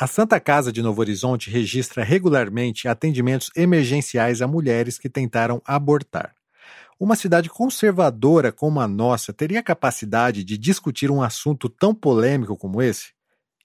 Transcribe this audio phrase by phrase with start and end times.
[0.00, 6.36] A Santa Casa de Novo Horizonte registra regularmente atendimentos emergenciais a mulheres que tentaram abortar.
[7.00, 12.80] Uma cidade conservadora como a nossa teria capacidade de discutir um assunto tão polêmico como
[12.80, 13.08] esse?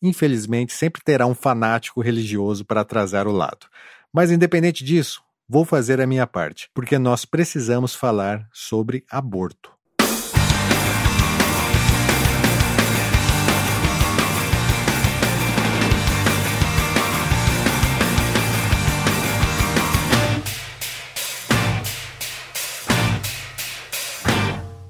[0.00, 3.66] Infelizmente, sempre terá um fanático religioso para atrasar o lado.
[4.10, 9.70] Mas, independente disso, vou fazer a minha parte, porque nós precisamos falar sobre aborto.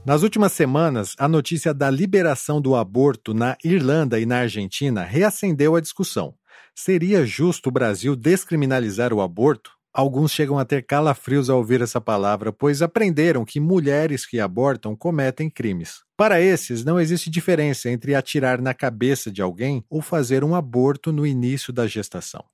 [0.04, 5.76] Nas últimas semanas, a notícia da liberação do aborto na Irlanda e na Argentina reacendeu
[5.76, 6.34] a discussão.
[6.74, 9.70] Seria justo o Brasil descriminalizar o aborto?
[9.94, 14.96] Alguns chegam a ter calafrios ao ouvir essa palavra, pois aprenderam que mulheres que abortam
[14.96, 16.00] cometem crimes.
[16.16, 21.12] Para esses, não existe diferença entre atirar na cabeça de alguém ou fazer um aborto
[21.12, 22.44] no início da gestação.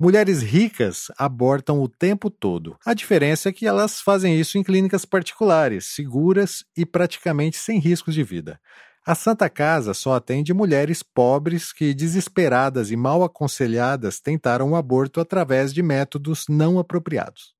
[0.00, 2.76] Mulheres ricas abortam o tempo todo.
[2.84, 8.14] A diferença é que elas fazem isso em clínicas particulares, seguras e praticamente sem riscos
[8.14, 8.58] de vida.
[9.04, 15.20] A Santa Casa só atende mulheres pobres que, desesperadas e mal aconselhadas, tentaram o aborto
[15.20, 17.52] através de métodos não apropriados.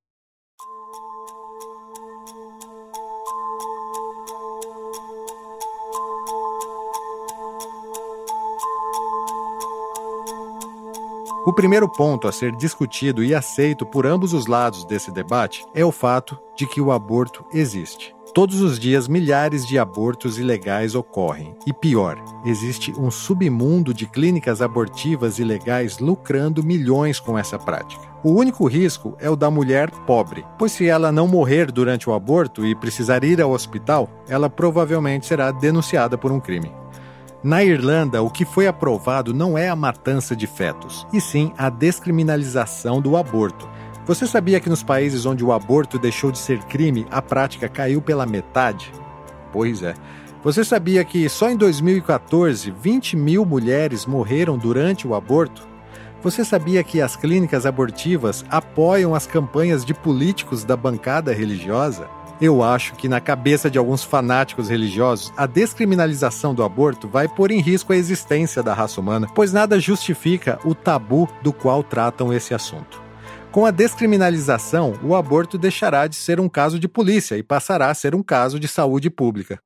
[11.44, 15.84] O primeiro ponto a ser discutido e aceito por ambos os lados desse debate é
[15.84, 18.14] o fato de que o aborto existe.
[18.32, 21.56] Todos os dias, milhares de abortos ilegais ocorrem.
[21.66, 28.02] E pior, existe um submundo de clínicas abortivas ilegais lucrando milhões com essa prática.
[28.22, 32.14] O único risco é o da mulher pobre, pois se ela não morrer durante o
[32.14, 36.81] aborto e precisar ir ao hospital, ela provavelmente será denunciada por um crime.
[37.44, 41.68] Na Irlanda, o que foi aprovado não é a matança de fetos, e sim a
[41.68, 43.68] descriminalização do aborto.
[44.06, 48.00] Você sabia que nos países onde o aborto deixou de ser crime, a prática caiu
[48.00, 48.92] pela metade?
[49.52, 49.94] Pois é.
[50.44, 55.66] Você sabia que só em 2014 20 mil mulheres morreram durante o aborto?
[56.22, 62.08] Você sabia que as clínicas abortivas apoiam as campanhas de políticos da bancada religiosa?
[62.42, 67.52] Eu acho que na cabeça de alguns fanáticos religiosos, a descriminalização do aborto vai pôr
[67.52, 72.32] em risco a existência da raça humana, pois nada justifica o tabu do qual tratam
[72.32, 73.00] esse assunto.
[73.52, 77.94] Com a descriminalização, o aborto deixará de ser um caso de polícia e passará a
[77.94, 79.60] ser um caso de saúde pública.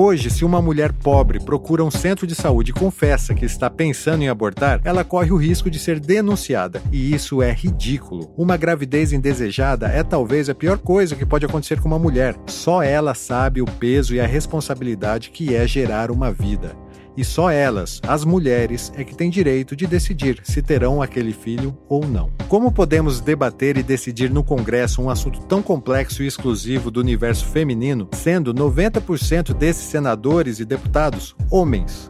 [0.00, 4.22] Hoje, se uma mulher pobre procura um centro de saúde e confessa que está pensando
[4.22, 6.80] em abortar, ela corre o risco de ser denunciada.
[6.92, 8.32] E isso é ridículo.
[8.36, 12.36] Uma gravidez indesejada é talvez a pior coisa que pode acontecer com uma mulher.
[12.46, 16.76] Só ela sabe o peso e a responsabilidade que é gerar uma vida
[17.18, 21.76] e só elas, as mulheres, é que têm direito de decidir se terão aquele filho
[21.88, 22.30] ou não.
[22.48, 27.44] Como podemos debater e decidir no Congresso um assunto tão complexo e exclusivo do universo
[27.46, 32.08] feminino, sendo 90% desses senadores e deputados homens?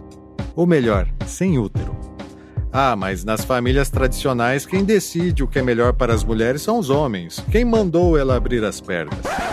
[0.54, 1.96] Ou melhor, sem útero.
[2.70, 6.78] Ah, mas nas famílias tradicionais, quem decide o que é melhor para as mulheres são
[6.78, 7.42] os homens.
[7.50, 9.47] Quem mandou ela abrir as pernas?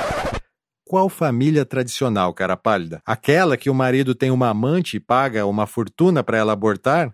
[0.96, 3.02] Qual família tradicional, cara pálida?
[3.06, 7.14] Aquela que o marido tem uma amante e paga uma fortuna para ela abortar?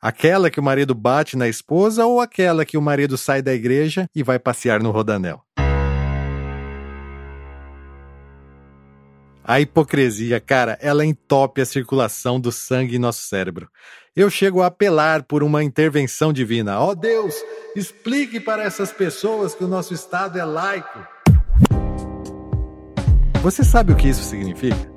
[0.00, 4.06] Aquela que o marido bate na esposa ou aquela que o marido sai da igreja
[4.14, 5.42] e vai passear no rodanel?
[9.42, 13.68] A hipocrisia, cara, ela entope a circulação do sangue em nosso cérebro.
[14.14, 16.78] Eu chego a apelar por uma intervenção divina.
[16.78, 17.34] Ó oh Deus,
[17.74, 21.19] explique para essas pessoas que o nosso Estado é laico.
[23.42, 24.90] Você sabe o que isso significa?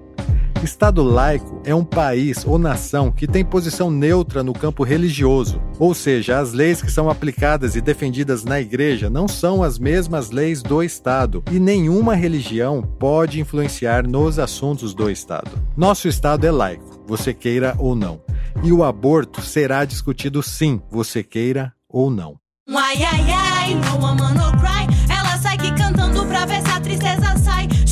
[0.61, 5.93] Estado laico é um país ou nação que tem posição neutra no campo religioso, ou
[5.93, 10.61] seja, as leis que são aplicadas e defendidas na igreja não são as mesmas leis
[10.61, 15.51] do Estado e nenhuma religião pode influenciar nos assuntos do Estado.
[15.75, 18.21] Nosso Estado é laico, você queira ou não,
[18.61, 22.37] e o aborto será discutido sim, você queira ou não.
[22.69, 24.53] Ai, no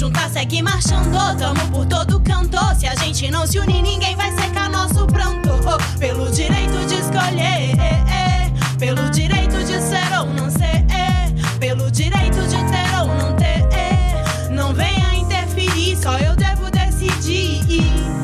[0.01, 2.57] Juntar, segue marchando, tamo por todo canto.
[2.75, 5.51] Se a gente não se unir, ninguém vai secar nosso pranto.
[5.51, 8.51] Oh, pelo direito de escolher, eh, eh.
[8.79, 11.31] pelo direito de ser ou não ser, eh.
[11.59, 14.49] pelo direito de ter ou não ter.
[14.49, 17.61] Não venha interferir, só eu devo decidir.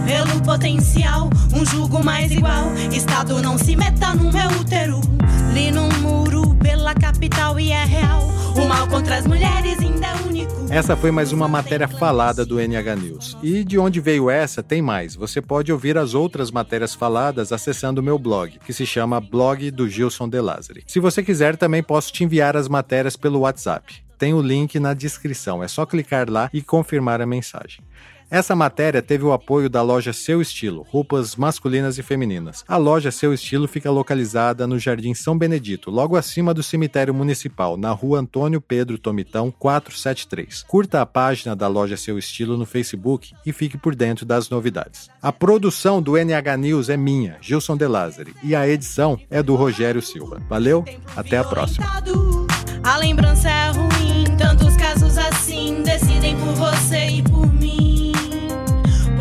[0.03, 2.73] Pelo potencial, um jugo mais igual.
[2.91, 5.00] Estado não se meta no meu útero.
[5.53, 8.23] Li num muro pela capital e é real.
[8.53, 10.53] O mal contra as mulheres ainda é único.
[10.69, 13.37] Essa foi mais uma matéria falada do NH News.
[13.41, 15.15] E de onde veio essa, tem mais.
[15.15, 19.71] Você pode ouvir as outras matérias faladas acessando o meu blog, que se chama Blog
[19.71, 20.83] do Gilson De Lázari.
[20.85, 24.03] Se você quiser, também posso te enviar as matérias pelo WhatsApp.
[24.17, 27.79] Tem o link na descrição, é só clicar lá e confirmar a mensagem.
[28.29, 32.63] Essa matéria teve o apoio da loja Seu Estilo, roupas masculinas e femininas.
[32.68, 37.77] A loja Seu Estilo fica localizada no Jardim São Benedito, logo acima do cemitério municipal,
[37.77, 40.63] na rua Antônio Pedro Tomitão 473.
[40.68, 45.09] Curta a página da loja Seu Estilo no Facebook e fique por dentro das novidades.
[45.21, 49.56] A produção do NH News é minha, Gilson De Lázari, e a edição é do
[49.56, 50.41] Rogério Silva.
[50.50, 50.83] Valeu,
[51.15, 51.88] até a próxima.
[52.83, 57.36] A lembrança é ruim, tantos casos assim decidem por você e por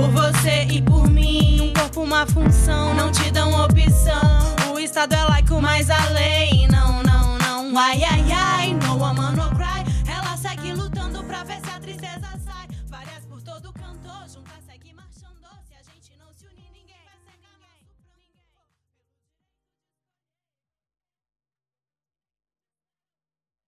[0.07, 4.55] por você e por mim, um corpo, uma função, não te dão opção.
[4.73, 7.77] O estado é laico, mas a lei não, não, não.
[7.77, 8.26] Ai, ai,